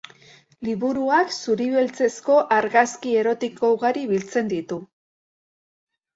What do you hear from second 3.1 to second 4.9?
erotiko ugari biltzen ditu.